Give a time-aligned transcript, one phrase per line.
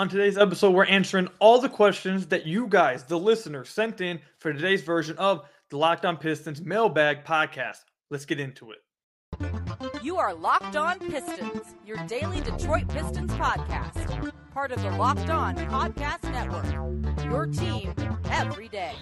[0.00, 4.18] On today's episode, we're answering all the questions that you guys, the listeners, sent in
[4.38, 7.84] for today's version of the Locked On Pistons Mailbag Podcast.
[8.08, 8.78] Let's get into it.
[10.02, 14.32] You are Locked On Pistons, your daily Detroit Pistons podcast.
[14.54, 16.64] Part of the Locked On Podcast Network.
[17.26, 17.92] Your team
[18.30, 18.94] every day.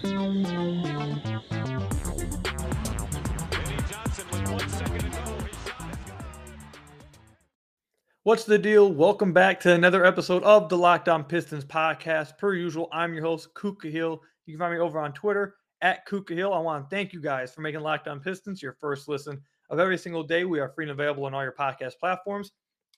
[8.29, 8.93] What's the deal?
[8.93, 12.37] Welcome back to another episode of the Locked On Pistons podcast.
[12.37, 14.21] Per usual, I'm your host, Kuka Hill.
[14.45, 16.53] You can find me over on Twitter at Kuka Hill.
[16.53, 19.41] I want to thank you guys for making Locked On Pistons your first listen
[19.71, 20.45] of every single day.
[20.45, 22.51] We are free and available on all your podcast platforms.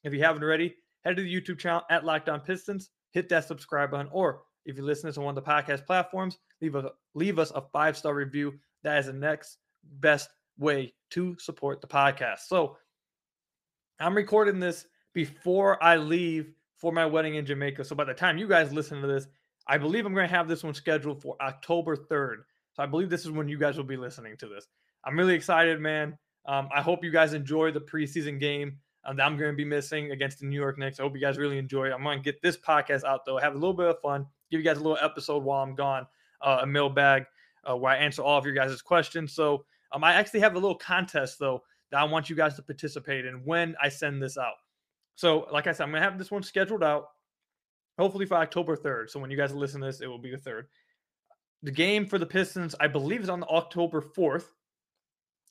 [0.03, 3.47] If you haven't already, head to the YouTube channel at Locked On Pistons, hit that
[3.47, 7.39] subscribe button, or if you listen to one of the podcast platforms, leave a leave
[7.39, 8.55] us a five star review.
[8.83, 9.59] That is the next
[10.01, 10.27] best
[10.59, 12.39] way to support the podcast.
[12.47, 12.75] So
[13.97, 17.85] I'm recording this before I leave for my wedding in Jamaica.
[17.85, 19.27] So by the time you guys listen to this,
[19.67, 22.37] I believe I'm going to have this one scheduled for October 3rd.
[22.73, 24.67] So I believe this is when you guys will be listening to this.
[25.05, 26.17] I'm really excited, man.
[26.45, 29.65] Um, I hope you guys enjoy the preseason game um, that I'm going to be
[29.65, 30.99] missing against the New York Knicks.
[30.99, 31.93] I hope you guys really enjoy it.
[31.93, 34.59] I'm going to get this podcast out, though, have a little bit of fun, give
[34.59, 36.07] you guys a little episode while I'm gone,
[36.41, 37.25] uh, a mailbag
[37.69, 39.33] uh, where I answer all of your guys' questions.
[39.33, 42.61] So um, I actually have a little contest, though, that I want you guys to
[42.61, 44.55] participate in when I send this out.
[45.15, 47.05] So, like I said, I'm to have this one scheduled out
[47.99, 49.09] hopefully for October 3rd.
[49.09, 50.63] So, when you guys listen to this, it will be the 3rd.
[51.63, 54.45] The game for the Pistons, I believe, is on the October 4th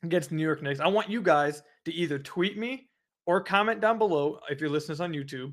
[0.02, 0.80] against New York Knicks.
[0.80, 2.88] I want you guys to either tweet me
[3.26, 5.52] or comment down below if you're listening on YouTube.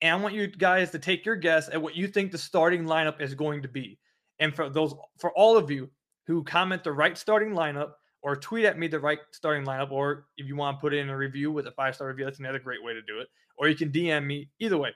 [0.00, 2.84] And I want you guys to take your guess at what you think the starting
[2.84, 3.98] lineup is going to be.
[4.38, 5.90] And for those, for all of you
[6.26, 7.92] who comment the right starting lineup,
[8.24, 11.10] or tweet at me the right starting lineup, or if you want to put in
[11.10, 13.28] a review with a five star review, that's another great way to do it.
[13.58, 14.48] Or you can DM me.
[14.58, 14.92] Either way,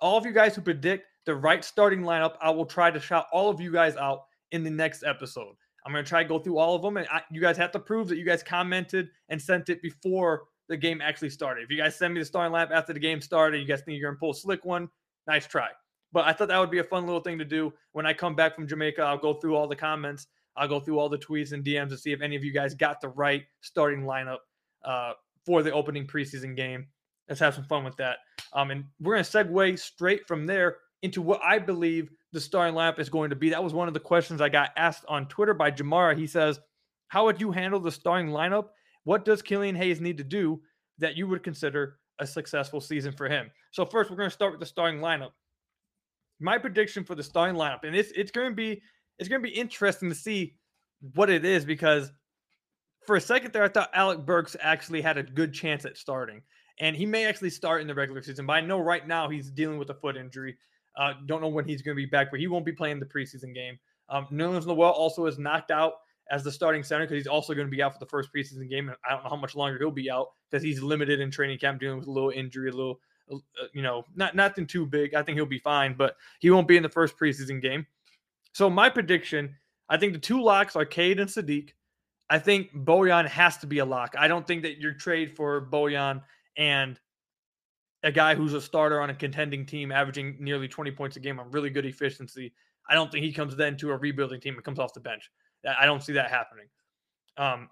[0.00, 3.26] all of you guys who predict the right starting lineup, I will try to shout
[3.32, 5.54] all of you guys out in the next episode.
[5.86, 7.70] I'm going to try to go through all of them, and I, you guys have
[7.72, 11.62] to prove that you guys commented and sent it before the game actually started.
[11.62, 13.98] If you guys send me the starting lineup after the game started, you guys think
[13.98, 14.88] you're going to pull a slick one,
[15.28, 15.68] nice try.
[16.12, 17.72] But I thought that would be a fun little thing to do.
[17.92, 20.26] When I come back from Jamaica, I'll go through all the comments
[20.56, 22.74] I'll go through all the tweets and DMs to see if any of you guys
[22.74, 24.38] got the right starting lineup
[24.84, 25.12] uh,
[25.44, 26.86] for the opening preseason game.
[27.28, 28.18] Let's have some fun with that.
[28.52, 32.74] Um, and we're going to segue straight from there into what I believe the starting
[32.74, 33.50] lineup is going to be.
[33.50, 36.16] That was one of the questions I got asked on Twitter by Jamara.
[36.16, 36.60] He says,
[37.08, 38.68] How would you handle the starting lineup?
[39.04, 40.62] What does Killian Hayes need to do
[40.98, 43.50] that you would consider a successful season for him?
[43.70, 45.30] So, first, we're going to start with the starting lineup.
[46.40, 48.82] My prediction for the starting lineup, and it's, it's going to be
[49.18, 50.56] it's going to be interesting to see
[51.14, 52.10] what it is because
[53.06, 56.42] for a second there, I thought Alec Burks actually had a good chance at starting,
[56.80, 58.46] and he may actually start in the regular season.
[58.46, 60.56] But I know right now he's dealing with a foot injury.
[60.96, 63.06] Uh, don't know when he's going to be back, but he won't be playing the
[63.06, 63.78] preseason game.
[64.08, 65.94] Um, Nerlens Noel also is knocked out
[66.30, 68.68] as the starting center because he's also going to be out for the first preseason
[68.68, 71.30] game, and I don't know how much longer he'll be out because he's limited in
[71.30, 73.00] training camp, dealing with a little injury, a little,
[73.30, 73.36] uh,
[73.72, 75.14] you know, not nothing too big.
[75.14, 77.86] I think he'll be fine, but he won't be in the first preseason game.
[78.54, 79.56] So my prediction,
[79.88, 81.70] I think the two locks are Cade and Saddiq.
[82.30, 84.14] I think Bojan has to be a lock.
[84.16, 86.22] I don't think that your trade for Bojan
[86.56, 86.98] and
[88.04, 91.40] a guy who's a starter on a contending team, averaging nearly 20 points a game
[91.40, 92.54] on really good efficiency.
[92.88, 95.30] I don't think he comes then to a rebuilding team and comes off the bench.
[95.80, 96.66] I don't see that happening.
[97.36, 97.68] Um,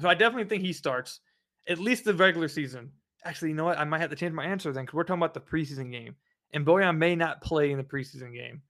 [0.00, 1.20] so I definitely think he starts
[1.68, 2.90] at least the regular season.
[3.26, 3.78] Actually, you know what?
[3.78, 6.16] I might have to change my answer then because we're talking about the preseason game,
[6.54, 8.62] and Bojan may not play in the preseason game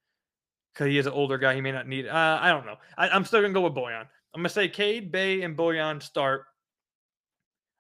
[0.81, 1.55] because he is an older guy.
[1.55, 2.09] He may not need.
[2.09, 2.77] Uh, I don't know.
[2.97, 4.01] I, am still gonna go with Bojan.
[4.35, 6.45] I'm gonna say Cade, Bey, and Bojan start.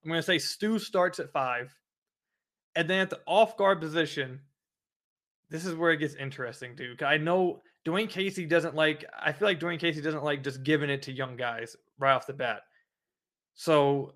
[0.05, 1.75] I'm gonna say Stu starts at five,
[2.77, 4.41] and then at the off guard position,
[5.49, 7.03] this is where it gets interesting, dude.
[7.03, 9.06] I know Dwane Casey doesn't like.
[9.19, 12.27] I feel like Dwane Casey doesn't like just giving it to young guys right off
[12.27, 12.65] the bat.
[13.55, 14.12] So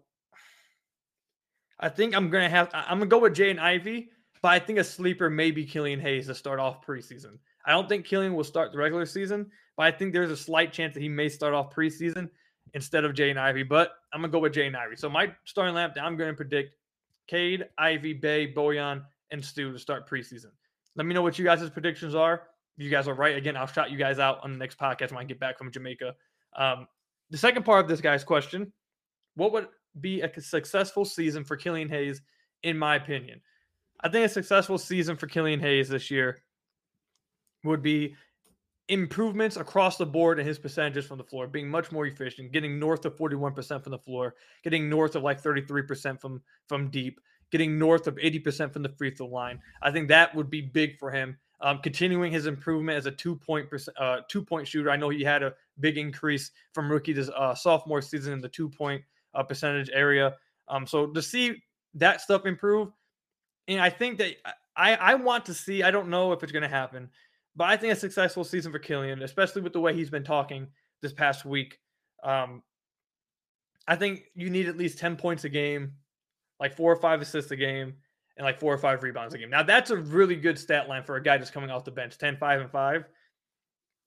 [1.80, 2.68] I think I'm gonna have.
[2.74, 4.10] I'm gonna go with Jaden Ivey,
[4.42, 7.38] but I think a sleeper may be Killian Hayes to start off preseason.
[7.64, 10.72] I don't think Killian will start the regular season, but I think there's a slight
[10.72, 12.28] chance that he may start off preseason
[12.74, 13.62] instead of Jaden Ivey.
[13.62, 14.96] But I'm gonna go with Jaden Ivey.
[14.96, 16.76] So my starting lamp, I'm gonna predict
[17.26, 20.50] Cade, Ivey, Bey, Bojan, and Stu to start preseason.
[20.96, 22.42] Let me know what you guys' predictions are.
[22.76, 25.10] If you guys are right, again, I'll shout you guys out on the next podcast
[25.10, 26.14] when I get back from Jamaica.
[26.56, 26.86] Um,
[27.30, 28.72] the second part of this guy's question:
[29.36, 29.68] What would
[30.00, 32.20] be a successful season for Killian Hayes,
[32.62, 33.40] in my opinion?
[34.00, 36.43] I think a successful season for Killian Hayes this year
[37.64, 38.14] would be
[38.88, 42.78] improvements across the board in his percentages from the floor, being much more efficient, getting
[42.78, 47.20] north of 41% from the floor, getting north of like 33% from from deep,
[47.50, 49.60] getting north of 80% from the free throw line.
[49.82, 51.38] I think that would be big for him.
[51.60, 54.90] Um, continuing his improvement as a two point uh, two point shooter.
[54.90, 58.48] I know he had a big increase from rookie to uh, sophomore season in the
[58.48, 59.02] two point
[59.34, 60.34] uh, percentage area.
[60.68, 61.62] Um, so to see
[61.94, 62.88] that stuff improve,
[63.68, 64.34] and I think that
[64.76, 65.82] I I want to see.
[65.82, 67.08] I don't know if it's going to happen,
[67.56, 70.68] but I think a successful season for Killian, especially with the way he's been talking
[71.02, 71.78] this past week.
[72.22, 72.62] Um,
[73.86, 75.92] I think you need at least 10 points a game,
[76.58, 77.94] like four or five assists a game,
[78.36, 79.50] and like four or five rebounds a game.
[79.50, 82.18] Now, that's a really good stat line for a guy just coming off the bench
[82.18, 83.04] 10, 5, and 5.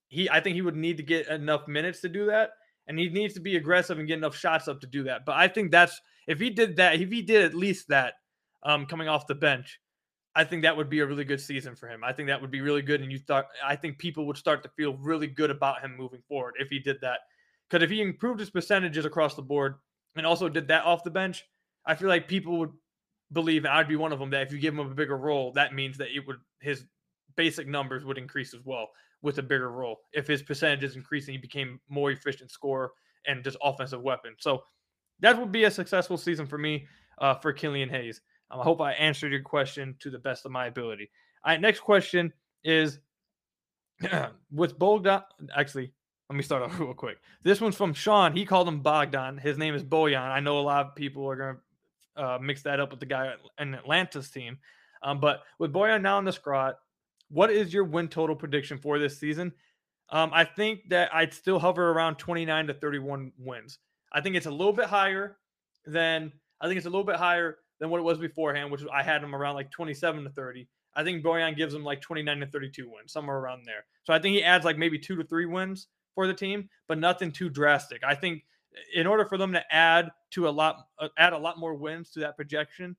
[0.08, 2.50] He, I think he would need to get enough minutes to do that,
[2.86, 5.24] and he needs to be aggressive and get enough shots up to do that.
[5.24, 8.14] But I think that's if he did that, if he did at least that
[8.62, 9.78] um, coming off the bench,
[10.38, 12.04] I think that would be a really good season for him.
[12.04, 14.62] I think that would be really good, and you thought I think people would start
[14.62, 17.18] to feel really good about him moving forward if he did that.
[17.68, 19.74] Because if he improved his percentages across the board
[20.14, 21.44] and also did that off the bench,
[21.84, 22.70] I feel like people would
[23.32, 25.50] believe, and I'd be one of them, that if you give him a bigger role,
[25.54, 26.84] that means that it would his
[27.34, 28.90] basic numbers would increase as well
[29.22, 29.96] with a bigger role.
[30.12, 32.92] If his percentages increasing, he became more efficient scorer
[33.26, 34.36] and just offensive weapon.
[34.38, 34.62] So
[35.18, 36.86] that would be a successful season for me
[37.18, 38.20] uh, for Killian Hayes.
[38.50, 41.10] Um, I hope I answered your question to the best of my ability.
[41.44, 42.32] All right, next question
[42.64, 42.98] is
[44.52, 45.22] with Bogdan.
[45.54, 45.92] Actually,
[46.28, 47.18] let me start off real quick.
[47.42, 48.34] This one's from Sean.
[48.34, 49.38] He called him Bogdan.
[49.38, 50.20] His name is Boyan.
[50.20, 53.06] I know a lot of people are going to uh, mix that up with the
[53.06, 54.58] guy in Atlanta's team.
[55.02, 56.74] Um, but with Boyan now in the squad,
[57.30, 59.52] what is your win total prediction for this season?
[60.10, 63.78] Um, I think that I'd still hover around 29 to 31 wins.
[64.12, 65.36] I think it's a little bit higher
[65.86, 69.02] than I think it's a little bit higher than what it was beforehand, which I
[69.02, 70.68] had him around like 27 to 30.
[70.94, 73.84] I think Bojan gives him like 29 to 32 wins, somewhere around there.
[74.04, 76.98] So I think he adds like maybe two to three wins for the team, but
[76.98, 78.02] nothing too drastic.
[78.02, 78.42] I think
[78.94, 82.10] in order for them to add to a lot, uh, add a lot more wins
[82.10, 82.96] to that projection,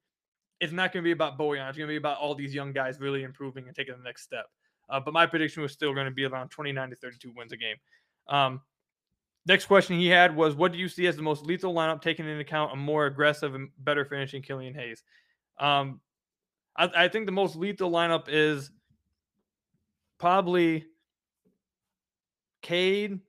[0.59, 1.67] it's not going to be about Bojan.
[1.67, 4.23] It's going to be about all these young guys really improving and taking the next
[4.23, 4.45] step.
[4.89, 7.57] Uh, but my prediction was still going to be around 29 to 32 wins a
[7.57, 7.75] game.
[8.27, 8.61] Um,
[9.49, 12.25] next question he had was, "What do you see as the most lethal lineup, taking
[12.25, 15.03] into account a more aggressive and better finishing Killian Hayes?"
[15.59, 15.99] Um,
[16.77, 18.71] I, I think the most lethal lineup is
[20.19, 20.85] probably
[22.61, 23.19] Cade.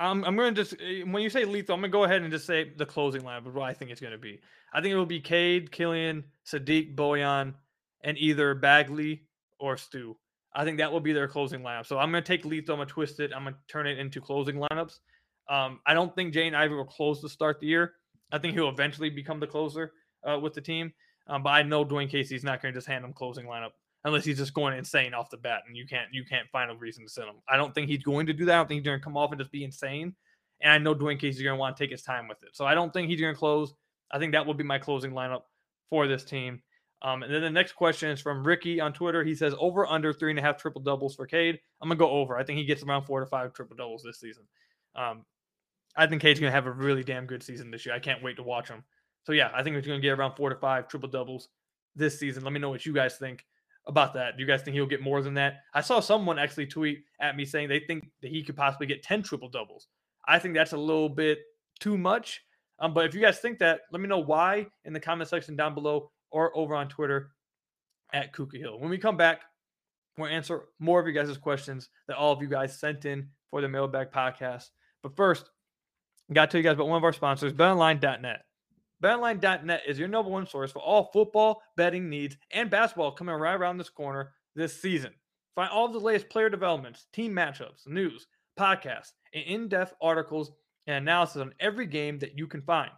[0.00, 2.22] I'm, I'm going to just, eh, when you say lethal, I'm going to go ahead
[2.22, 4.40] and just say the closing lineup of what I think it's going to be.
[4.72, 7.54] I think it will be Cade, Killian, Saddiq, Bojan,
[8.02, 9.24] and either Bagley
[9.58, 10.16] or Stu.
[10.54, 11.86] I think that will be their closing lineup.
[11.86, 13.86] So I'm going to take lethal, I'm going to twist it, I'm going to turn
[13.86, 14.98] it into closing lineups.
[15.48, 17.94] Um, I don't think Jaden Ivey will close to start the year.
[18.32, 19.92] I think he'll eventually become the closer
[20.28, 20.92] uh, with the team.
[21.26, 23.70] Um, but I know Dwane Casey's not going to just hand him closing lineup
[24.04, 26.74] unless he's just going insane off the bat and you can't you can't find a
[26.74, 27.36] reason to send him.
[27.48, 28.54] I don't think he's going to do that.
[28.54, 30.14] I don't think he's going to come off and just be insane.
[30.62, 32.50] And I know Dwane Casey's going to want to take his time with it.
[32.52, 33.74] So I don't think he's going to close.
[34.10, 35.42] I think that will be my closing lineup
[35.88, 36.62] for this team.
[37.02, 39.24] Um, and then the next question is from Ricky on Twitter.
[39.24, 41.58] He says over under three and a half triple doubles for Cade.
[41.80, 42.36] I'm gonna go over.
[42.36, 44.44] I think he gets around four to five triple doubles this season.
[44.94, 45.24] Um,
[45.96, 47.94] I think Cade's gonna have a really damn good season this year.
[47.94, 48.84] I can't wait to watch him.
[49.24, 51.48] So yeah, I think he's gonna get around four to five triple doubles
[51.96, 52.44] this season.
[52.44, 53.46] Let me know what you guys think
[53.86, 54.36] about that.
[54.36, 55.60] Do you guys think he'll get more than that?
[55.72, 59.02] I saw someone actually tweet at me saying they think that he could possibly get
[59.02, 59.88] 10 triple doubles.
[60.28, 61.38] I think that's a little bit
[61.80, 62.42] too much.
[62.78, 65.56] Um, but if you guys think that, let me know why in the comment section
[65.56, 67.32] down below or over on Twitter
[68.12, 68.78] at Kuka Hill.
[68.78, 69.42] When we come back,
[70.16, 73.60] we'll answer more of you guys' questions that all of you guys sent in for
[73.60, 74.70] the Mailbag podcast.
[75.02, 75.50] But first,
[76.30, 78.42] I got to tell you guys about one of our sponsors, betonline.net.
[79.02, 83.54] BetOnline.net is your number one source for all football betting needs and basketball coming right
[83.54, 85.12] around this corner this season.
[85.54, 88.26] Find all of the latest player developments, team matchups, news,
[88.58, 90.52] podcasts, and in-depth articles
[90.86, 92.90] and analysis on every game that you can find.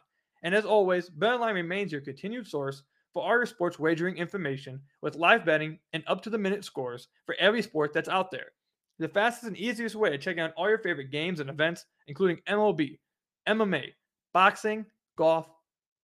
[0.42, 2.82] And as always, BetOnline remains your continued source
[3.12, 7.92] for all your sports wagering information with live betting and up-to-the-minute scores for every sport
[7.92, 8.52] that's out there.
[8.98, 12.38] The fastest and easiest way to check out all your favorite games and events, including
[12.48, 12.98] MLB,
[13.48, 13.86] MMA,
[14.32, 15.48] boxing, golf,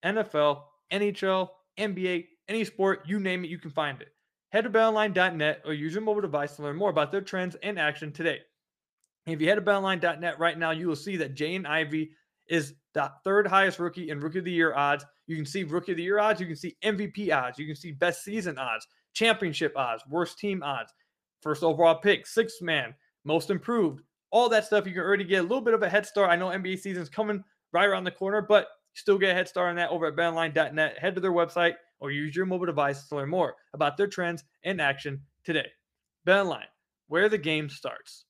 [0.03, 4.09] NFL, NHL, NBA, any sport, you name it, you can find it.
[4.49, 7.77] Head to betonline.net or use your mobile device to learn more about their trends and
[7.77, 8.39] action today.
[9.25, 12.11] If you head to betonline.net right now, you will see that Jaden Ivey
[12.47, 15.05] is the third highest rookie in rookie of the year odds.
[15.27, 17.75] You can see rookie of the year odds, you can see MVP odds, you can
[17.75, 20.93] see best season odds, championship odds, worst team odds,
[21.41, 22.93] first overall pick, sixth man,
[23.23, 24.87] most improved, all that stuff.
[24.87, 26.29] You can already get a little bit of a head start.
[26.29, 27.43] I know NBA season's coming
[27.73, 28.67] right around the corner, but
[28.97, 30.97] Still get a head start on that over at betonline.net.
[30.97, 34.43] Head to their website or use your mobile device to learn more about their trends
[34.63, 35.67] and action today.
[36.25, 36.65] BetOnline,
[37.07, 38.25] where the game starts.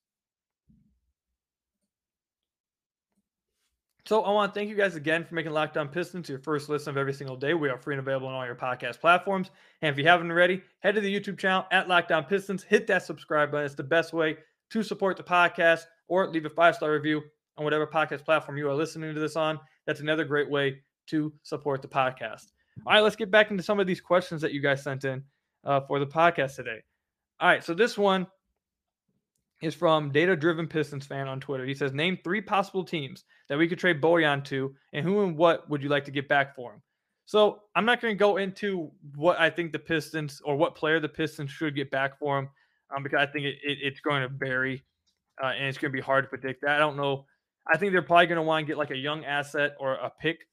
[4.07, 6.69] So I want to thank you guys again for making Locked On Pistons your first
[6.69, 7.53] listen of every single day.
[7.53, 9.51] We are free and available on all your podcast platforms.
[9.81, 12.63] And if you haven't already, head to the YouTube channel at Locked On Pistons.
[12.63, 13.65] Hit that subscribe button.
[13.65, 14.37] It's the best way
[14.69, 17.21] to support the podcast or leave a five star review
[17.57, 19.59] on whatever podcast platform you are listening to this on.
[19.85, 22.45] That's another great way to support the podcast.
[22.85, 25.21] All right, let's get back into some of these questions that you guys sent in
[25.65, 26.81] uh, for the podcast today.
[27.41, 28.27] All right, so this one
[29.61, 31.65] is from Data Driven Pistons fan on Twitter.
[31.65, 35.37] He says, Name three possible teams that we could trade Bojan to, and who and
[35.37, 36.81] what would you like to get back for him?
[37.25, 40.99] So I'm not going to go into what I think the Pistons or what player
[40.99, 42.49] the Pistons should get back for him
[42.95, 44.83] um, because I think it, it, it's going to vary
[45.43, 46.71] uh, and it's going to be hard to predict that.
[46.71, 47.25] I don't know.
[47.71, 50.09] I think they're probably going to want to get like a young asset or a
[50.21, 50.47] pick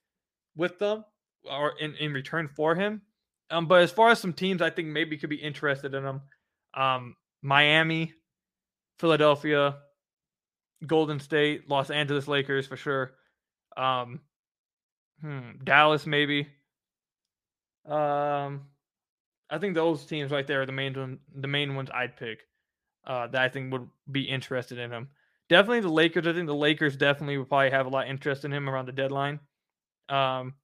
[0.56, 1.04] with them
[1.49, 3.02] or in, in return for him.
[3.50, 6.23] Um, but as far as some teams, I think maybe could be interested in them.
[6.75, 8.14] Um, Miami,
[8.98, 9.76] Philadelphia,
[10.86, 13.12] Golden State, Los Angeles Lakers for sure.
[13.76, 14.20] Um,
[15.20, 16.48] hmm, Dallas maybe.
[17.86, 18.66] Um,
[19.50, 22.40] I think those teams right there are the main one, the main ones I'd pick.
[23.06, 25.08] Uh, that I think would be interested in him.
[25.50, 26.26] Definitely the Lakers.
[26.26, 28.86] I think the Lakers definitely would probably have a lot of interest in him around
[28.86, 29.40] the deadline.
[30.08, 30.54] Um,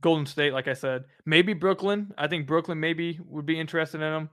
[0.00, 2.14] Golden State, like I said, maybe Brooklyn.
[2.16, 4.30] I think Brooklyn maybe would be interested in him.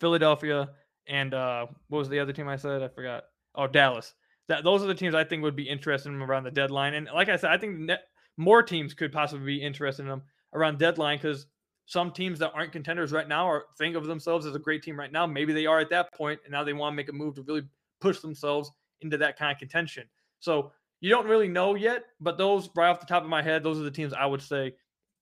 [0.00, 0.70] Philadelphia
[1.08, 2.82] and uh, what was the other team I said?
[2.82, 3.24] I forgot.
[3.54, 4.14] Oh, Dallas.
[4.48, 6.94] That those are the teams I think would be interested in around the deadline.
[6.94, 8.04] And like I said, I think net,
[8.36, 10.22] more teams could possibly be interested in him
[10.54, 11.46] around deadline because
[11.86, 14.98] some teams that aren't contenders right now or think of themselves as a great team
[14.98, 15.26] right now.
[15.26, 17.42] Maybe they are at that point, and now they want to make a move to
[17.42, 17.62] really
[18.00, 18.70] push themselves
[19.00, 20.04] into that kind of contention.
[20.40, 23.62] So you don't really know yet, but those right off the top of my head,
[23.62, 24.74] those are the teams I would say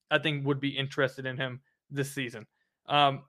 [0.09, 2.45] I think would be interested in him this season.
[2.87, 3.23] Um,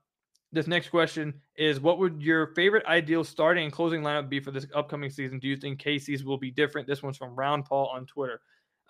[0.51, 4.51] this next question is what would your favorite ideal starting and closing lineup be for
[4.51, 5.39] this upcoming season?
[5.39, 6.87] Do you think Casey's will be different?
[6.87, 8.39] This one's from Round Paul on Twitter.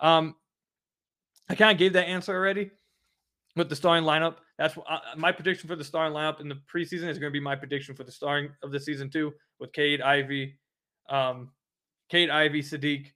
[0.00, 0.36] Um,
[1.48, 2.70] I kind of gave that answer already
[3.56, 4.36] with the starting lineup.
[4.56, 7.40] That's uh, my prediction for the starting lineup in the preseason is going to be
[7.40, 10.58] my prediction for the starting of the season too, with Cade, Ivey,
[11.08, 11.50] um,
[12.08, 13.06] Cade, Ivey, Saddiq,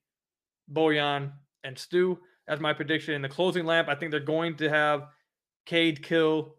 [0.72, 1.32] Bojan,
[1.64, 2.18] and Stu.
[2.46, 3.14] That's my prediction.
[3.14, 5.08] In the closing lamp, I think they're going to have
[5.66, 6.56] Cade, Kill,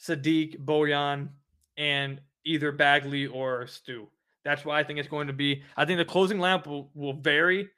[0.00, 1.28] Saddiq, Bojan,
[1.76, 4.08] and either Bagley or Stu.
[4.44, 5.62] That's why I think it's going to be.
[5.76, 7.68] I think the closing lamp will, will vary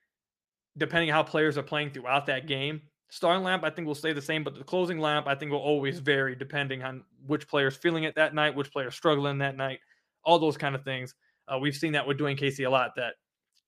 [0.77, 2.83] depending how players are playing throughout that game.
[3.09, 5.59] Starting lamp, I think will stay the same, but the closing lamp, I think will
[5.59, 9.79] always vary depending on which player's feeling it that night, which player's struggling that night,
[10.25, 11.15] all those kind of things.
[11.47, 12.91] Uh, we've seen that with Dwane Casey a lot.
[12.97, 13.15] That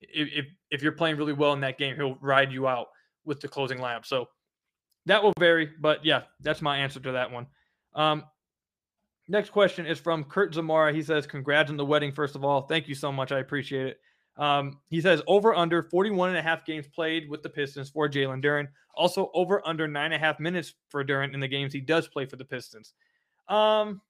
[0.00, 2.88] if, if if you're playing really well in that game, he'll ride you out
[3.24, 4.04] with the closing lamp.
[4.06, 4.28] So
[5.06, 7.46] that will vary, but yeah, that's my answer to that one.
[7.94, 8.24] Um,
[9.28, 10.92] Next question is from Kurt Zamora.
[10.92, 12.62] He says, Congrats on the wedding, first of all.
[12.62, 13.30] Thank you so much.
[13.30, 14.00] I appreciate it.
[14.38, 18.08] Um, he says, over under 41 and a half games played with the Pistons for
[18.08, 18.68] Jalen Duren.
[18.94, 22.08] Also, over under nine and a half minutes for Duren in the games he does
[22.08, 22.94] play for the Pistons.
[23.48, 24.00] Um,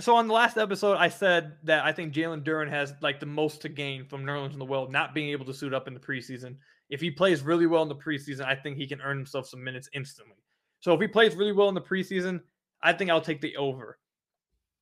[0.00, 3.26] so on the last episode, I said that I think Jalen Duren has like the
[3.26, 5.94] most to gain from Nerlens in the world not being able to suit up in
[5.94, 6.56] the preseason.
[6.90, 9.62] If he plays really well in the preseason, I think he can earn himself some
[9.62, 10.43] minutes instantly.
[10.84, 12.42] So if he plays really well in the preseason,
[12.82, 13.98] I think I'll take the over.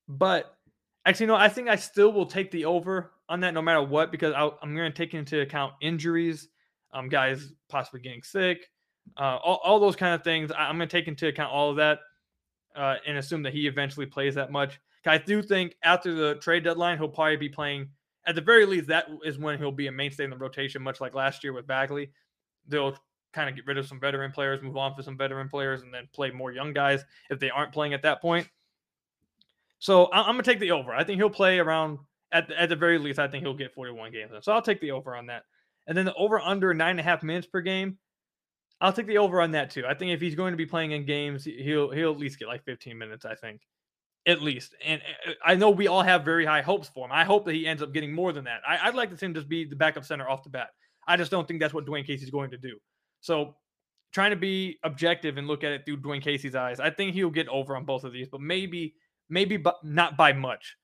[0.09, 0.53] But
[1.07, 4.11] actually, no, I think I still will take the over on that no matter what
[4.11, 6.49] because i am going to take into account injuries,
[6.93, 8.69] um, guys possibly getting sick,
[9.17, 10.51] uh, all, all those kind of things.
[10.51, 12.01] I, am going to take into account all of that
[12.75, 14.81] uh, and assume that he eventually plays that much.
[15.07, 17.91] I do think after the trade deadline, he'll probably be playing.
[18.27, 21.01] At the very least, that is when he'll be a mainstay in the rotation, much
[21.01, 22.11] like last year with Bagley.
[22.67, 22.97] They'll
[23.33, 25.93] kind of get rid of some veteran players, move on for some veteran players, and
[25.93, 28.49] then play more young guys if they aren't playing at that point.
[29.79, 30.95] So I'm to take the over.
[30.95, 31.99] I think he'll play around
[32.31, 33.19] at the, at the very least.
[33.19, 34.31] I think he'll get 41 games.
[34.43, 35.43] So I'll take the over on that.
[35.87, 37.99] And then the over under nine and a half minutes per game.
[38.81, 39.85] I'll take the over on that too.
[39.87, 42.49] I think if he's going to be playing in games, he'll he'll at least get
[42.49, 43.25] like 15 minutes.
[43.25, 43.61] I think,
[44.27, 44.75] at least.
[44.85, 47.12] And uh, I know we all have very high hopes for him.
[47.12, 48.61] I hope that he ends up getting more than that.
[48.69, 50.71] I, would like to see him just be the backup center off the bat.
[51.07, 52.77] I just don't think that's what Dwane Casey's going to do.
[53.23, 53.55] So
[54.12, 57.31] trying to be objective and look at it through Dwane Casey's eyes, I think he'll
[57.31, 58.95] get over on both of these, but maybe,
[59.31, 60.76] maybe but not by much.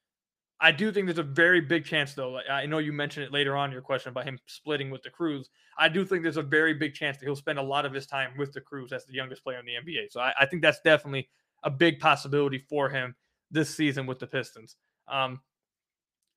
[0.60, 2.40] I do think there's a very big chance, though.
[2.50, 5.50] I know you mentioned it later on your question about him splitting with the Cruise.
[5.78, 8.06] I do think there's a very big chance that he'll spend a lot of his
[8.06, 10.10] time with the Cruise as the youngest player in the NBA.
[10.10, 11.28] So I, I think that's definitely
[11.62, 13.14] a big possibility for him
[13.52, 14.74] this season with the Pistons.
[15.06, 15.40] Um,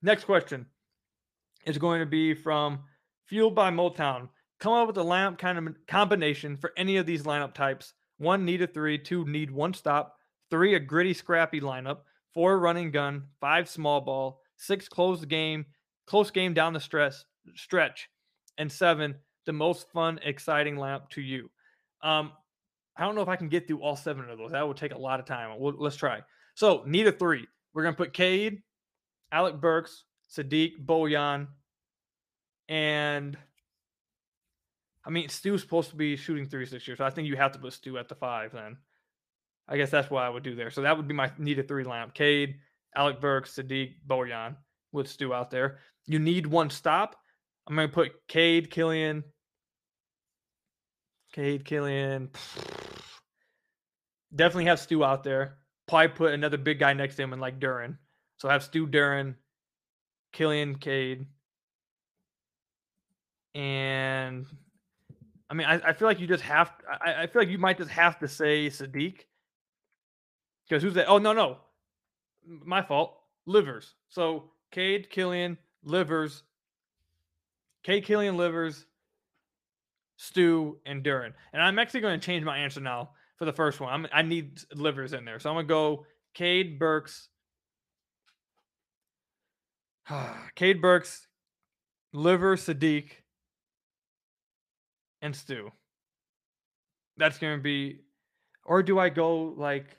[0.04, 0.68] next question
[1.66, 2.82] is going to be from
[3.26, 4.30] Fueled by Motown
[4.62, 7.94] come up with a lineup kind of combination for any of these lineup types.
[8.20, 8.98] One, need a three.
[8.98, 10.16] Two, need one stop.
[10.50, 12.00] Three, a gritty, scrappy lineup.
[12.34, 13.24] Four, running gun.
[13.42, 14.40] Five, small ball.
[14.56, 15.66] Six, close game.
[16.06, 17.26] Close game down the stress.
[17.56, 18.08] stretch.
[18.58, 19.16] And seven,
[19.46, 21.50] the most fun, exciting lineup to you.
[22.04, 22.32] Um,
[22.96, 24.52] I don't know if I can get through all seven of those.
[24.52, 25.60] That would take a lot of time.
[25.60, 26.22] We'll, let's try.
[26.54, 27.48] So, need a three.
[27.74, 28.62] We're to put Cade,
[29.32, 31.48] Alec Burks, Saddiq, Bojan,
[32.70, 33.38] and
[35.06, 37.54] I mean, Stu's supposed to be shooting three this year, so I think you have
[37.54, 38.78] to put Stu at the five then.
[39.68, 40.70] I guess that's what I would do there.
[40.70, 42.14] So that would be my need a three lamp.
[42.14, 42.56] Cade,
[42.96, 44.56] Alec Burks, Saddiq, Bojan
[44.92, 45.80] with Stu out there.
[46.06, 47.16] You need one stop.
[47.68, 49.24] I'm going to put Cade, Killian,
[51.34, 52.30] Cade, Killian.
[54.36, 55.58] Definitely have Stu out there.
[55.88, 57.98] Probably put another big guy next to him and like Duren.
[58.38, 59.36] So have Stu Duren,
[60.34, 61.26] Killian, Cade,
[63.54, 64.46] and
[65.52, 66.72] I mean, I, I feel like you just have.
[66.90, 69.26] I, I feel like you might just have to say Saddiq
[70.68, 71.10] because who's that?
[71.10, 71.58] Oh no, no,
[72.48, 73.18] my fault.
[73.46, 73.96] Livers.
[74.08, 76.44] So Cade, Killian, Livers,
[77.84, 78.86] Cade, Killian, Livers,
[80.16, 81.34] Stew, and Duren.
[81.52, 83.92] And I'm actually going to change my answer now for the first one.
[83.92, 87.28] I'm, I need Livers in there, so I'm gonna go Cade, Burks,
[90.56, 91.28] Cade, Burks,
[92.14, 93.10] Liver, Saddiq,
[95.22, 95.72] and Stu.
[97.18, 98.00] That's going to be,
[98.66, 99.98] or do I go like,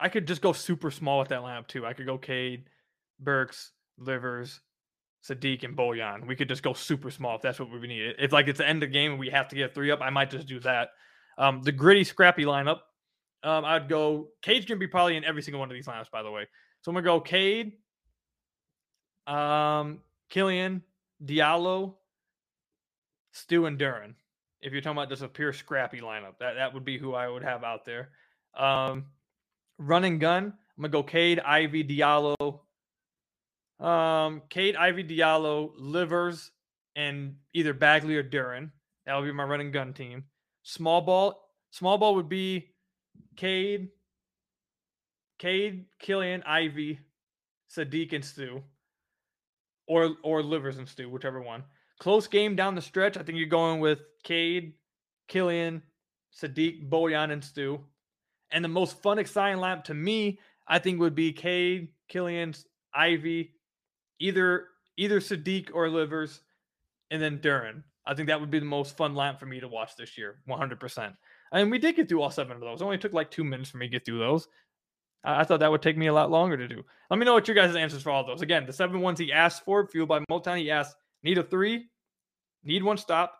[0.00, 1.86] I could just go super small with that lineup too.
[1.86, 2.64] I could go Cade,
[3.20, 4.60] Burks, Livers,
[5.26, 6.26] Saddiq, and Bojan.
[6.26, 8.16] We could just go super small if that's what we need.
[8.18, 10.00] If like it's the end of the game and we have to get three up,
[10.00, 10.88] I might just do that.
[11.38, 12.80] Um, the gritty, scrappy lineup,
[13.42, 14.28] um, I'd go.
[14.42, 16.46] Cade's gonna be probably in every single one of these lineups, by the way.
[16.82, 17.72] So I'm gonna go Cade,
[19.26, 20.82] um, Killian,
[21.24, 21.94] Diallo,
[23.34, 24.14] Stu and Duren.
[24.60, 27.28] If you're talking about just a pure scrappy lineup, that that would be who I
[27.28, 28.10] would have out there.
[28.56, 29.06] Um,
[29.76, 32.60] running gun, I'm gonna go Cade, Ivey, Diallo.
[33.80, 36.52] Um, Cade, Ivey, Diallo, Livers,
[36.94, 38.70] and either Bagley or Duren.
[39.04, 40.24] That would be my running gun team.
[40.62, 42.70] Small ball, small ball would be
[43.36, 43.88] Cade,
[45.38, 47.00] Cade, Killian, Ivey,
[47.76, 48.62] Saddiq, and Stu.
[49.86, 51.64] Or or Livers and Stu, whichever one.
[51.98, 53.16] Close game down the stretch.
[53.16, 54.74] I think you're going with Cade,
[55.28, 55.82] Killian,
[56.36, 57.80] Saddiq, Bojan, and Stu.
[58.50, 62.54] And the most fun, exciting lap to me, I think, would be Cade, Killian,
[62.94, 63.52] Ivey,
[64.18, 66.40] either either Saddiq or Livers,
[67.10, 67.82] and then Duren.
[68.06, 70.38] I think that would be the most fun lap for me to watch this year,
[70.48, 71.14] 100%.
[71.52, 72.80] And we did get through all seven of those.
[72.80, 74.46] It only took like two minutes for me to get through those.
[75.24, 76.84] I, thought that would take me a lot longer to do.
[77.08, 78.42] Let me know what your guys' answers for all those.
[78.42, 81.88] Again, the seven ones he asked for, fueled by Motown, he asked, need a three,
[82.62, 83.36] need one stop,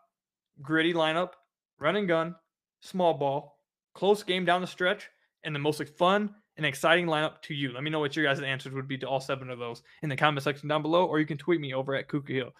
[0.61, 1.31] gritty lineup,
[1.79, 2.35] running gun,
[2.81, 3.59] small ball,
[3.93, 5.09] close game down the stretch,
[5.43, 7.71] and the most fun and exciting lineup to you.
[7.71, 10.09] Let me know what your guys' answers would be to all seven of those in
[10.09, 12.51] the comment section down below, or you can tweet me over at Kuka Hill.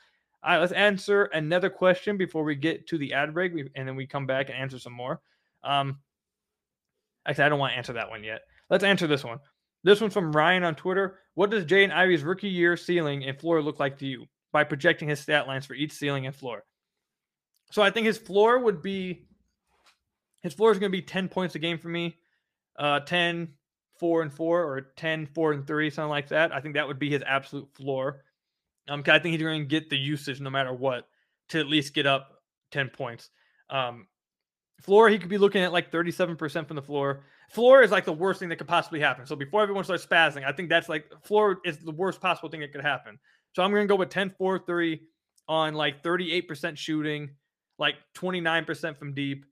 [0.44, 3.96] All right, let's answer another question before we get to the ad break, and then
[3.96, 5.22] we come back and answer some more.
[5.64, 6.00] Um,
[7.26, 8.42] actually, I don't want to answer that one yet.
[8.70, 9.40] Let's answer this one.
[9.84, 11.20] This one's from Ryan on Twitter.
[11.34, 14.28] What does Jaden Ivey's rookie year ceiling and floor look like to you?
[14.56, 16.64] By projecting his stat lines for each ceiling and floor.
[17.72, 19.28] So I think his floor would be
[20.44, 22.16] his floor is going to be 10 points a game for me.
[22.80, 23.50] Uh 10
[24.00, 26.54] 4 and 4 or 10 4 and 3 something like that.
[26.54, 28.22] I think that would be his absolute floor.
[28.88, 31.10] Um I think he's going to get the usage no matter what
[31.50, 32.42] to at least get up
[32.72, 33.32] 10 points.
[33.70, 34.08] Um
[34.80, 37.26] floor he could be looking at like 37% from the floor.
[37.50, 39.26] Floor is like the worst thing that could possibly happen.
[39.26, 42.62] So before everyone starts spazzing, I think that's like floor is the worst possible thing
[42.62, 43.20] that could happen.
[43.56, 45.02] So I'm going to go with 10 4 3
[45.48, 47.30] on like 38% shooting,
[47.80, 49.46] like 29% from deep,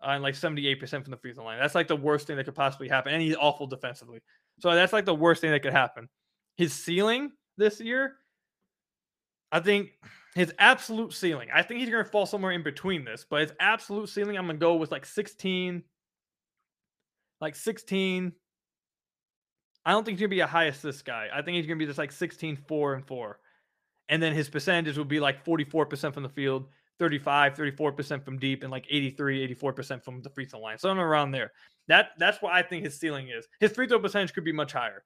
[0.00, 1.58] uh, and like 78% from the free throw line.
[1.58, 3.12] That's like the worst thing that could possibly happen.
[3.12, 4.20] And he's awful defensively.
[4.60, 6.08] So that's like the worst thing that could happen.
[6.56, 8.16] His ceiling this year,
[9.50, 9.90] I think
[10.36, 13.52] his absolute ceiling, I think he's going to fall somewhere in between this, but his
[13.58, 15.82] absolute ceiling, I'm going to go with like 16,
[17.40, 18.32] like 16.
[19.84, 21.28] I don't think he's going to be a high assist guy.
[21.32, 23.38] I think he's going to be just like 16, 4 and 4
[24.08, 26.68] and then his percentages would be like 44% from the field,
[26.98, 30.78] 35, 34% from deep, and like 83, 84% from the free throw line.
[30.78, 31.52] So I'm around there.
[31.86, 33.46] That that's what I think his ceiling is.
[33.60, 35.04] His free throw percentage could be much higher.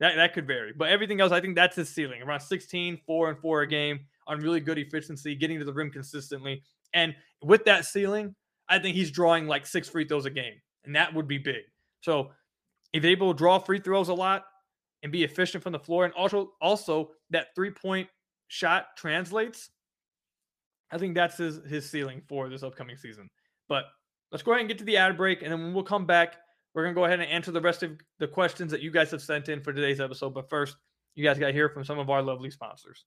[0.00, 0.72] That that could vary.
[0.76, 2.22] But everything else, I think that's his ceiling.
[2.22, 5.90] Around 16, 4 and 4 a game on really good efficiency, getting to the rim
[5.90, 6.62] consistently.
[6.92, 8.34] And with that ceiling,
[8.68, 10.54] I think he's drawing like six free throws a game.
[10.84, 11.62] And that would be big.
[12.00, 12.30] So
[12.92, 14.44] if able to draw free throws a lot
[15.02, 18.08] and be efficient from the floor, and also also that three point
[18.48, 19.70] shot translates,
[20.90, 23.30] I think that's his his ceiling for this upcoming season.
[23.68, 23.84] But
[24.32, 26.36] let's go ahead and get to the ad break, and then when we'll come back,
[26.74, 29.22] we're gonna go ahead and answer the rest of the questions that you guys have
[29.22, 30.34] sent in for today's episode.
[30.34, 30.76] But first,
[31.14, 33.04] you guys got to hear from some of our lovely sponsors.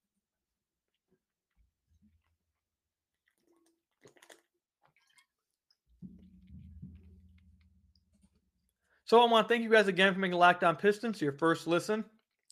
[9.05, 11.67] So I want to thank you guys again for making Locked On Pistons your first
[11.67, 12.05] listen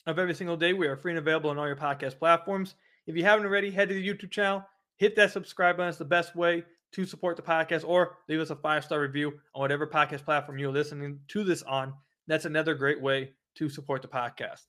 [0.05, 0.73] of every single day.
[0.73, 2.75] We are free and available on all your podcast platforms.
[3.07, 4.63] If you haven't already, head to the YouTube channel,
[4.97, 5.89] hit that subscribe button.
[5.89, 9.33] It's the best way to support the podcast, or leave us a five star review
[9.53, 11.93] on whatever podcast platform you're listening to this on.
[12.27, 14.61] That's another great way to support the podcast.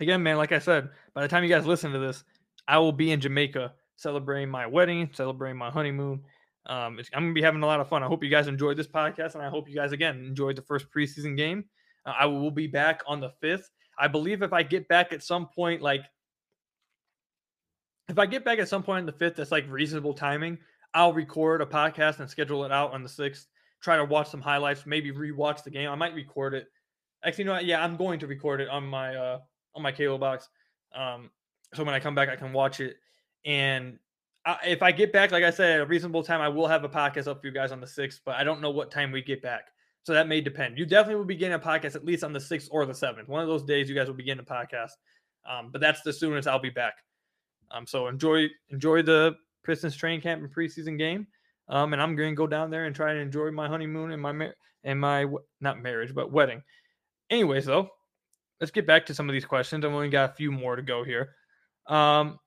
[0.00, 2.24] Again, man, like I said, by the time you guys listen to this,
[2.66, 6.22] I will be in Jamaica celebrating my wedding, celebrating my honeymoon.
[6.66, 8.02] Um, I'm gonna be having a lot of fun.
[8.02, 10.62] I hope you guys enjoyed this podcast, and I hope you guys again enjoyed the
[10.62, 11.64] first preseason game.
[12.06, 13.70] Uh, I will be back on the fifth.
[14.00, 16.02] I believe if I get back at some point, like
[18.08, 20.58] if I get back at some point in the fifth, that's like reasonable timing.
[20.94, 23.46] I'll record a podcast and schedule it out on the sixth.
[23.80, 25.88] Try to watch some highlights, maybe rewatch the game.
[25.88, 26.66] I might record it.
[27.24, 27.64] Actually, you know what?
[27.66, 29.38] Yeah, I'm going to record it on my uh
[29.74, 30.48] on my cable box.
[30.94, 31.30] Um,
[31.74, 32.96] so when I come back, I can watch it.
[33.44, 33.98] And
[34.44, 36.82] I, if I get back, like I said, at a reasonable time, I will have
[36.82, 38.20] a podcast up for you guys on the sixth.
[38.24, 39.68] But I don't know what time we get back,
[40.02, 40.78] so that may depend.
[40.78, 43.28] You definitely will be getting a podcast at least on the sixth or the seventh.
[43.28, 44.92] One of those days, you guys will be getting a podcast.
[45.48, 46.94] Um, but that's the soonest I'll be back.
[47.70, 51.26] Um, so enjoy enjoy the Pistons training camp and preseason game.
[51.68, 54.20] Um, and I'm going to go down there and try to enjoy my honeymoon and
[54.20, 55.26] my mar- and my
[55.60, 56.62] not marriage but wedding.
[57.28, 57.90] Anyways, though,
[58.60, 59.84] let's get back to some of these questions.
[59.84, 61.36] I've only got a few more to go here.
[61.86, 62.38] Um,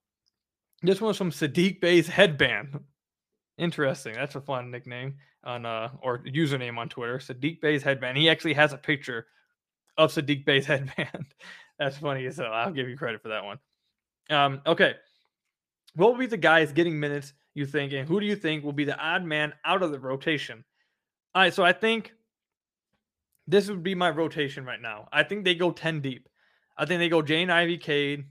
[0.82, 2.80] this one's from Saddiq Bey's headband.
[3.58, 4.14] Interesting.
[4.14, 7.18] That's a fun nickname on uh or username on Twitter.
[7.18, 8.18] Saddiq Bey's headband.
[8.18, 9.28] He actually has a picture
[9.98, 11.26] of Saddiq Bey's headband.
[11.80, 13.60] That's funny so I'll give you credit for that one.
[14.30, 14.96] Um, okay.
[15.96, 18.74] What will be the guys getting minutes you think, and who do you think will
[18.74, 20.64] be the odd man out of the rotation?
[21.36, 22.14] All right, so I think
[23.48, 25.08] this would be my rotation right now.
[25.12, 26.30] I think they go 10 deep.
[26.78, 28.26] I think they go Jaden Ivey Cade,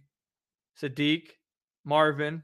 [0.80, 1.28] Saddiq,
[1.84, 2.42] Marvin.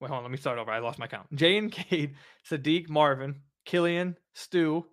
[0.00, 0.24] Wait, hold on.
[0.24, 0.70] Let me start over.
[0.70, 1.26] I lost my count.
[1.34, 2.14] Jay and Cade,
[2.50, 4.84] Saddiq, Marvin, Killian, Stu,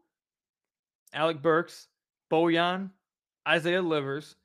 [1.14, 1.88] Alec Burks,
[2.32, 2.90] Bojan,
[3.48, 4.36] Isaiah Livers.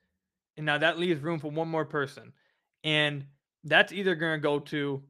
[0.57, 2.33] And now that leaves room for one more person.
[2.83, 3.25] And
[3.63, 5.03] that's either going to go to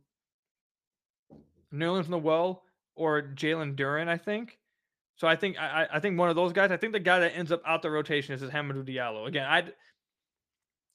[1.74, 2.64] Nerlin from the Noel
[2.96, 4.58] or Jalen Duren, I think.
[5.16, 6.72] So I think I, I think one of those guys.
[6.72, 9.28] I think the guy that ends up out the rotation is, Hamidou Diallo.
[9.28, 9.66] Again, I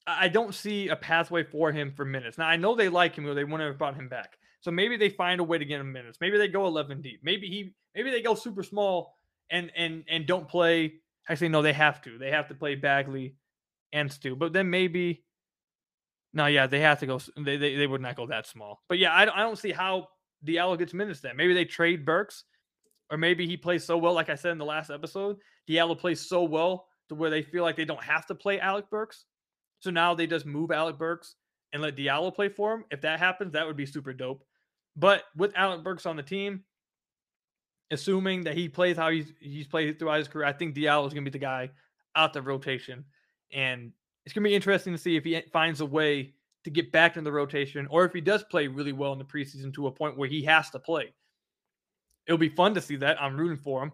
[0.06, 2.38] I don't see a pathway for him for minutes.
[2.38, 4.38] Now I know they like him or they want to have brought him back.
[4.64, 6.16] So maybe they find a way to get him minutes.
[6.22, 7.20] Maybe they go 11 deep.
[7.22, 9.14] Maybe he maybe they go super small
[9.50, 10.94] and and and don't play.
[11.28, 12.16] Actually, no, they have to.
[12.16, 13.36] They have to play Bagley
[13.92, 14.34] and Stu.
[14.34, 15.22] But then maybe
[16.32, 17.20] no, yeah, they have to go.
[17.36, 18.82] They they, they would not go that small.
[18.88, 20.08] But yeah, I, I don't see how
[20.46, 21.36] Diallo gets minutes then.
[21.36, 22.44] Maybe they trade Burks,
[23.10, 25.36] or maybe he plays so well, like I said in the last episode,
[25.68, 28.88] Diallo plays so well to where they feel like they don't have to play Alec
[28.88, 29.26] Burks.
[29.80, 31.34] So now they just move Alec Burks
[31.74, 32.84] and let Diallo play for him.
[32.90, 34.42] If that happens, that would be super dope.
[34.96, 36.64] But with Alec Burks on the team,
[37.90, 41.12] assuming that he plays how he's he's played throughout his career, I think Diallo is
[41.12, 41.70] going to be the guy
[42.16, 43.04] out the rotation,
[43.52, 43.92] and
[44.24, 47.16] it's going to be interesting to see if he finds a way to get back
[47.16, 49.92] in the rotation, or if he does play really well in the preseason to a
[49.92, 51.12] point where he has to play.
[52.26, 53.20] It'll be fun to see that.
[53.20, 53.92] I'm rooting for him.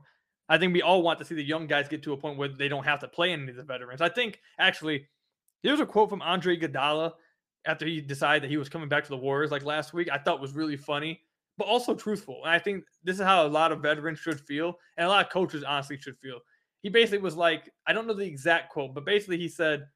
[0.49, 2.49] I think we all want to see the young guys get to a point where
[2.49, 4.01] they don't have to play any of the veterans.
[4.01, 5.09] I think actually,
[5.63, 7.13] here's a quote from Andre Iguodala
[7.67, 10.09] after he decided that he was coming back to the Warriors like last week.
[10.11, 11.21] I thought was really funny,
[11.59, 12.41] but also truthful.
[12.45, 15.25] And I think this is how a lot of veterans should feel, and a lot
[15.25, 16.41] of coaches honestly should feel.
[16.83, 19.87] He basically was like, I don't know the exact quote, but basically he said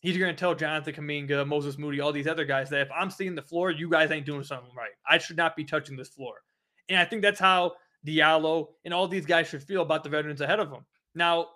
[0.00, 3.10] he's going to tell Jonathan Kuminga, Moses Moody, all these other guys that if I'm
[3.10, 4.92] seeing the floor, you guys ain't doing something right.
[5.08, 6.34] I should not be touching this floor.
[6.88, 7.72] And I think that's how
[8.06, 10.86] Diallo and all these guys should feel about the veterans ahead of them.
[11.16, 11.48] Now,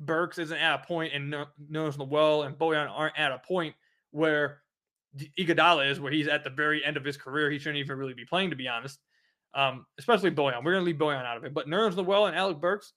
[0.00, 3.74] Burks isn't at a point, and Nerlens Noel and Bojan aren't at a point
[4.10, 4.59] where
[5.38, 7.50] Iguodala is, where he's at the very end of his career.
[7.50, 8.98] He shouldn't even really be playing, to be honest.
[9.54, 10.64] Um, especially Bojan.
[10.64, 11.52] We're going to leave Bojan out of it.
[11.52, 12.92] But Nerlens Noel and Alec Burks,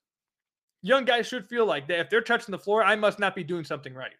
[0.83, 3.43] young guys should feel like that if they're touching the floor, I must not be
[3.43, 4.13] doing something right.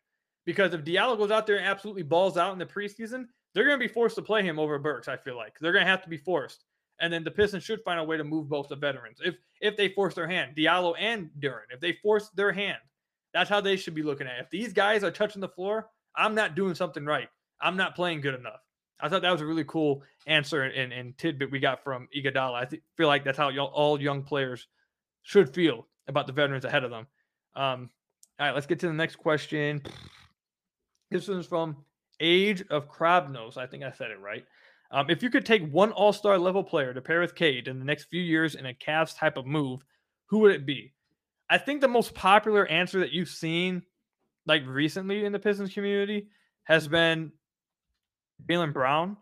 [0.45, 3.79] Because if Diallo goes out there and absolutely balls out in the preseason, they're going
[3.79, 5.07] to be forced to play him over Burks.
[5.07, 6.65] I feel like they're going to have to be forced,
[6.99, 9.77] and then the Pistons should find a way to move both the veterans if if
[9.77, 11.69] they force their hand, Diallo and Duren.
[11.71, 12.79] If they force their hand,
[13.33, 14.37] that's how they should be looking at.
[14.39, 14.41] It.
[14.41, 17.29] If these guys are touching the floor, I'm not doing something right.
[17.63, 18.59] I'm not playing good enough.
[18.99, 22.55] I thought that was a really cool answer and, and tidbit we got from Iguodala.
[22.55, 24.67] I th- feel like that's how all young players
[25.23, 27.07] should feel about the veterans ahead of them.
[27.55, 27.89] Um,
[28.39, 29.81] all right, let's get to the next question.
[31.09, 31.77] This one's from
[32.19, 33.57] Age of Crabnose.
[33.57, 34.45] I think I said it right.
[34.91, 37.79] Um, if you could take one All Star level player to pair with Cade in
[37.79, 39.81] the next few years in a Cavs type of move,
[40.27, 40.93] who would it be?
[41.49, 43.83] I think the most popular answer that you've seen,
[44.45, 46.27] like recently in the Pistons community,
[46.63, 47.31] has been
[48.47, 49.17] Jaylen Brown.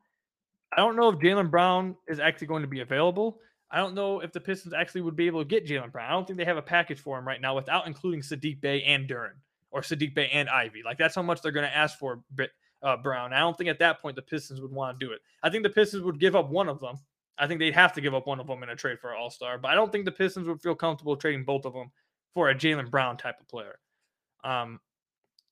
[0.73, 3.39] I don't know if Jaylen Brown is actually going to be available.
[3.69, 6.09] I don't know if the Pistons actually would be able to get Jaylen Brown.
[6.09, 8.83] I don't think they have a package for him right now without including Saddiq Bey
[8.83, 9.33] and Duren
[9.71, 10.81] or Saddiq Bey and Ivey.
[10.83, 12.21] Like that's how much they're going to ask for
[12.83, 13.33] uh, Brown.
[13.33, 15.21] I don't think at that point the Pistons would want to do it.
[15.43, 16.97] I think the Pistons would give up one of them.
[17.37, 19.17] I think they'd have to give up one of them in a trade for an
[19.19, 21.91] All Star, but I don't think the Pistons would feel comfortable trading both of them
[22.33, 23.79] for a Jaylen Brown type of player.
[24.43, 24.79] Um,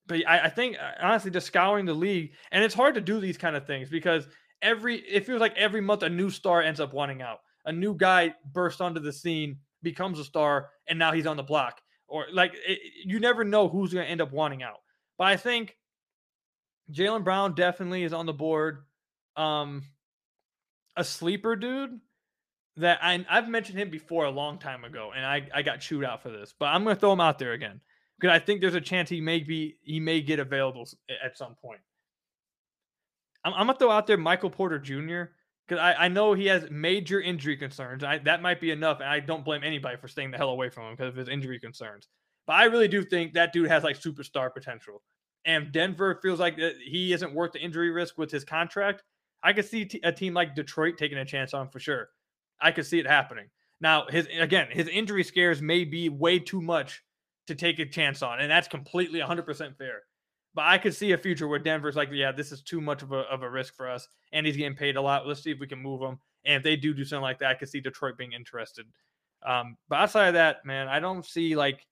[0.09, 3.21] but I, I think uh, honestly, just scouring the league, and it's hard to do
[3.21, 4.27] these kind of things because
[4.61, 7.39] every it feels like every month a new star ends up wanting out.
[7.65, 11.43] A new guy bursts onto the scene, becomes a star, and now he's on the
[11.43, 11.79] block.
[12.07, 14.79] Or like it, you never know who's going to end up wanting out.
[15.17, 15.77] But I think
[16.91, 18.79] Jaylen Brown definitely is on the board.
[19.37, 19.83] Um,
[20.97, 21.99] a sleeper dude
[22.77, 26.03] that I, I've mentioned him before a long time ago, and I, I got chewed
[26.03, 27.79] out for this, but I'm going to throw him out there again
[28.19, 30.87] because I think there's a chance he may be he may get available
[31.23, 31.79] at some point.
[33.45, 35.31] I'm, I'm gonna throw out there Michael Porter Jr.
[35.67, 38.03] because I, I know he has major injury concerns.
[38.03, 40.69] I, that might be enough, and I don't blame anybody for staying the hell away
[40.69, 42.07] from him because of his injury concerns.
[42.45, 45.01] But I really do think that dude has like superstar potential.
[45.45, 49.03] And Denver feels like he isn't worth the injury risk with his contract.
[49.41, 52.09] I could see a team like Detroit taking a chance on for sure.
[52.61, 53.45] I could see it happening.
[53.79, 57.01] Now, his again, his injury scares may be way too much
[57.49, 60.01] to take a chance on, and that's completely 100% fair.
[60.55, 63.11] But I could see a future where Denver's like, yeah, this is too much of
[63.11, 65.27] a, of a risk for us, and he's getting paid a lot.
[65.27, 66.19] Let's see if we can move him.
[66.45, 68.85] And if they do do something like that, I could see Detroit being interested.
[69.45, 71.85] Um, but outside of that, man, I don't see like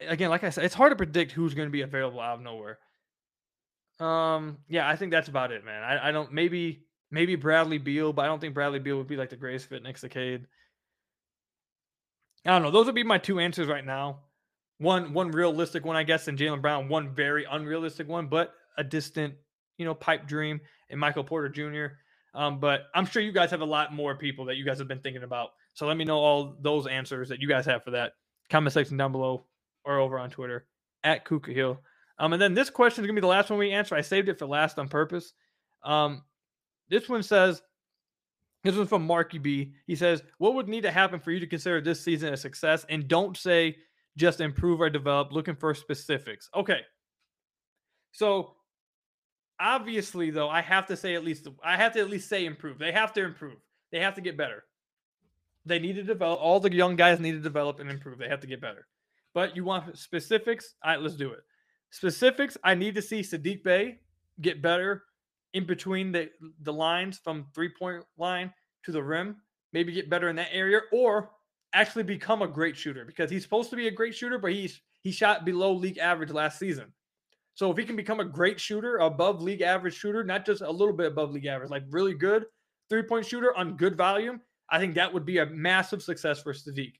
[0.00, 2.42] again, like I said, it's hard to predict who's going to be available out of
[2.42, 2.78] nowhere.
[4.00, 5.82] Um, yeah, I think that's about it, man.
[5.82, 9.16] I, I don't maybe maybe Bradley Beal, but I don't think Bradley Beal would be
[9.16, 10.46] like the greatest fit next to Cade.
[12.46, 12.70] I don't know.
[12.70, 14.20] Those would be my two answers right now.
[14.78, 16.88] One one realistic one, I guess, and Jaylen Brown.
[16.88, 19.34] One very unrealistic one, but a distant,
[19.78, 21.94] you know, pipe dream and Michael Porter Jr.
[22.34, 24.88] Um, but I'm sure you guys have a lot more people that you guys have
[24.88, 25.50] been thinking about.
[25.74, 28.12] So let me know all those answers that you guys have for that.
[28.50, 29.46] Comment section down below
[29.84, 30.66] or over on Twitter
[31.04, 31.80] at Kuka Hill.
[32.18, 33.94] Um, and then this question is gonna be the last one we answer.
[33.94, 35.32] I saved it for last on purpose.
[35.84, 36.22] Um,
[36.88, 37.62] this one says,
[38.64, 39.74] this one's from Marky B.
[39.86, 42.84] He says, What would need to happen for you to consider this season a success?
[42.88, 43.76] And don't say
[44.16, 46.48] just improve or develop, looking for specifics.
[46.54, 46.80] Okay.
[48.12, 48.54] So
[49.60, 52.78] obviously, though, I have to say at least I have to at least say improve.
[52.78, 53.58] They have to improve.
[53.92, 54.64] They have to get better.
[55.66, 56.40] They need to develop.
[56.40, 58.18] All the young guys need to develop and improve.
[58.18, 58.86] They have to get better.
[59.34, 60.74] But you want specifics?
[60.82, 61.40] All right, let's do it.
[61.90, 63.98] Specifics, I need to see Saddiq Bey
[64.40, 65.02] get better
[65.54, 66.28] in between the,
[66.62, 68.52] the lines from three point line
[68.84, 69.36] to the rim,
[69.72, 71.30] maybe get better in that area, or
[71.72, 74.80] actually become a great shooter because he's supposed to be a great shooter, but he's
[75.00, 76.92] he shot below league average last season.
[77.54, 80.70] So if he can become a great shooter, above league average shooter, not just a
[80.70, 82.46] little bit above league average, like really good
[82.88, 84.40] three point shooter on good volume,
[84.70, 86.94] I think that would be a massive success for Saddiq.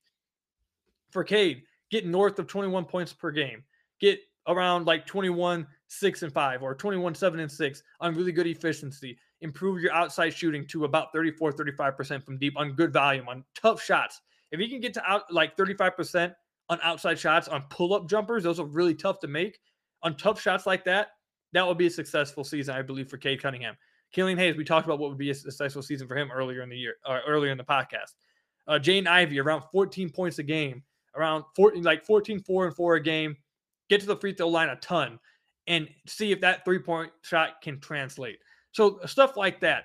[1.10, 3.64] For Cade, get north of 21 points per game,
[4.00, 5.66] get around like 21
[5.98, 9.18] 6 and 5 or 21 7 and 6 on really good efficiency.
[9.40, 13.82] Improve your outside shooting to about 34 35% from deep on good volume on tough
[13.82, 14.20] shots.
[14.50, 16.34] If you can get to out like 35%
[16.70, 19.58] on outside shots on pull-up jumpers those are really tough to make.
[20.02, 21.08] On tough shots like that
[21.52, 23.76] that would be a successful season i believe for Cade Cunningham.
[24.14, 26.68] Killian Hayes, we talked about what would be a successful season for him earlier in
[26.68, 28.14] the year, or uh, earlier in the podcast.
[28.68, 30.84] Uh, Jaden Ivey, around 14 points a game,
[31.16, 33.36] around 14, like 14, 4 and 4 a game,
[33.90, 35.18] get to the free throw line a ton
[35.66, 38.38] and see if that three point shot can translate.
[38.72, 39.84] So, stuff like that.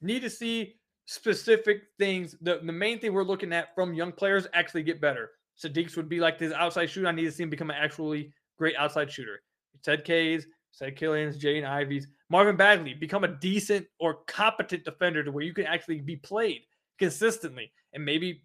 [0.00, 2.36] Need to see specific things.
[2.40, 5.30] The, the main thing we're looking at from young players actually get better.
[5.62, 7.06] Saddiq's would be like this outside shooter.
[7.06, 9.42] I need to see him become an actually great outside shooter.
[9.82, 15.30] Said K's, said Killian's, Jaden Ivey's, Marvin Bagley, become a decent or competent defender to
[15.30, 16.62] where you can actually be played
[16.98, 18.42] consistently and maybe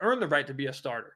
[0.00, 1.14] earn the right to be a starter.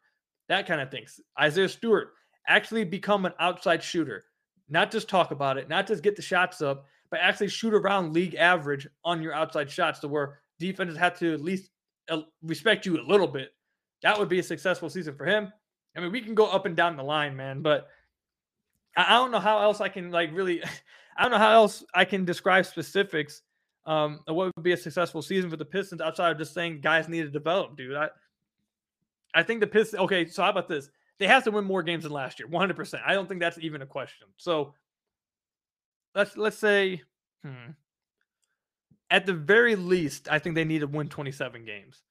[0.49, 1.21] That kind of things.
[1.39, 2.13] Isaiah Stewart,
[2.49, 4.25] actually become an outside shooter.
[4.73, 8.15] Not just talk about it, not just get the shots up, but actually shoot around
[8.15, 11.69] league average on your outside shots to where defenses have to at least
[12.09, 13.51] uh, respect you a little bit.
[14.03, 15.53] That would be a successful season for him.
[15.95, 17.87] I mean, we can go up and down the line, man, but
[18.97, 20.63] I don't know how else I can like really,
[21.19, 23.43] I don't know how else I can describe specifics
[23.85, 26.81] um, of what would be a successful season for the Pistons outside of just saying
[26.81, 27.95] guys need to develop, dude.
[27.95, 28.09] I,
[29.35, 30.01] I think the Pistons.
[30.01, 30.89] Okay, so how about this?
[31.19, 33.01] They have to win more games than last year, 100%.
[33.07, 34.27] I don't think that's even a question.
[34.37, 34.75] So
[36.15, 37.03] let's let's say
[37.45, 37.73] hmm,
[39.11, 42.03] at the very least, I think they need to win 27 games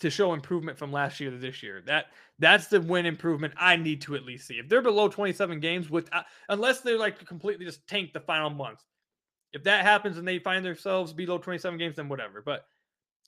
[0.00, 1.82] to show improvement from last year to this year.
[1.86, 2.06] That
[2.38, 4.54] that's the win improvement I need to at least see.
[4.54, 8.50] If they're below 27 games with uh, unless they're like completely just tank the final
[8.50, 8.82] month.
[9.52, 12.42] If that happens and they find themselves below 27 games then whatever.
[12.42, 12.66] But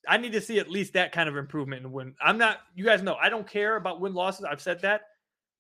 [0.09, 2.14] I need to see at least that kind of improvement in win.
[2.21, 4.45] I'm not, you guys know, I don't care about win losses.
[4.45, 5.03] I've said that,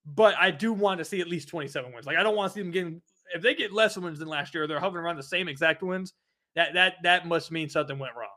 [0.04, 2.06] but I do want to see at least 27 wins.
[2.06, 3.02] Like I don't want to see them getting,
[3.34, 6.12] if they get less wins than last year, they're hovering around the same exact wins.
[6.54, 8.28] That that that must mean something went wrong.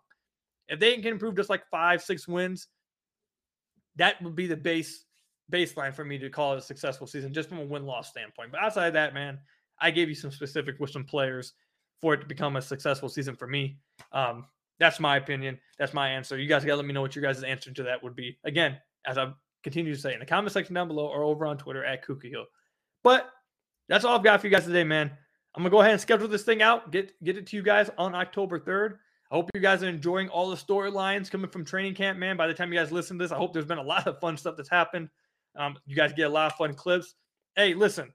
[0.67, 2.67] If they can improve just like five, six wins,
[3.95, 5.05] that would be the base
[5.51, 8.51] baseline for me to call it a successful season, just from a win loss standpoint.
[8.51, 9.39] But outside of that, man,
[9.79, 11.53] I gave you some specific with some players
[12.01, 13.77] for it to become a successful season for me.
[14.11, 14.45] Um,
[14.79, 15.59] that's my opinion.
[15.77, 16.37] That's my answer.
[16.37, 18.37] You guys got to let me know what your guys' answer to that would be.
[18.43, 19.31] Again, as I
[19.63, 22.29] continue to say in the comment section down below or over on Twitter at Kooka
[22.29, 22.45] Hill.
[23.03, 23.29] But
[23.87, 25.11] that's all I've got for you guys today, man.
[25.55, 27.89] I'm gonna go ahead and schedule this thing out, get get it to you guys
[27.97, 28.97] on October 3rd.
[29.31, 32.37] I hope you guys are enjoying all the storylines coming from training camp, man.
[32.37, 34.19] By the time you guys listen to this, I hope there's been a lot of
[34.19, 35.09] fun stuff that's happened.
[35.55, 37.15] Um, you guys get a lot of fun clips.
[37.55, 38.13] Hey, listen,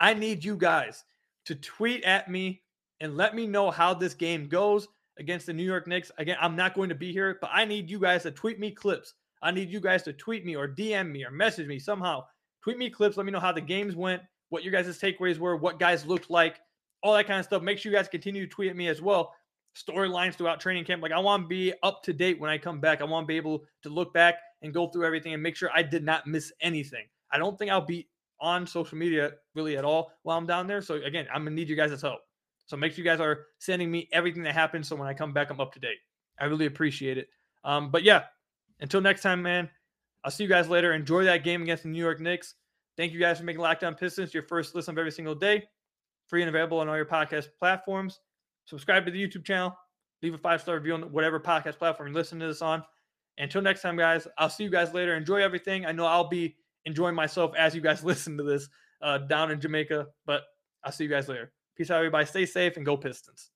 [0.00, 1.04] I need you guys
[1.46, 2.62] to tweet at me
[3.00, 6.10] and let me know how this game goes against the New York Knicks.
[6.18, 8.70] Again, I'm not going to be here, but I need you guys to tweet me
[8.70, 9.14] clips.
[9.42, 12.24] I need you guys to tweet me or DM me or message me somehow.
[12.62, 13.16] Tweet me clips.
[13.16, 16.30] Let me know how the games went, what your guys' takeaways were, what guys looked
[16.30, 16.60] like,
[17.02, 17.62] all that kind of stuff.
[17.62, 19.34] Make sure you guys continue to tweet at me as well.
[19.76, 21.02] Storylines throughout training camp.
[21.02, 23.00] Like, I want to be up to date when I come back.
[23.00, 25.70] I want to be able to look back and go through everything and make sure
[25.74, 27.06] I did not miss anything.
[27.30, 28.08] I don't think I'll be
[28.40, 30.82] on social media really at all while I'm down there.
[30.82, 32.20] So, again, I'm going to need you guys' help.
[32.66, 34.88] So make sure you guys are sending me everything that happens.
[34.88, 35.98] So when I come back, I'm up to date.
[36.40, 37.28] I really appreciate it.
[37.64, 38.24] Um, but yeah,
[38.80, 39.68] until next time, man,
[40.24, 40.92] I'll see you guys later.
[40.92, 42.54] Enjoy that game against the New York Knicks.
[42.96, 45.64] Thank you guys for making Locked On Pistons your first listen of every single day.
[46.26, 48.20] Free and available on all your podcast platforms.
[48.66, 49.76] Subscribe to the YouTube channel.
[50.22, 52.82] Leave a five star review on whatever podcast platform you listen to this on.
[53.38, 55.16] Until next time, guys, I'll see you guys later.
[55.16, 55.86] Enjoy everything.
[55.86, 58.68] I know I'll be enjoying myself as you guys listen to this
[59.00, 60.42] uh, down in Jamaica, but
[60.84, 61.52] I'll see you guys later.
[61.76, 62.26] Peace out, everybody.
[62.26, 63.50] Stay safe and go Pistons.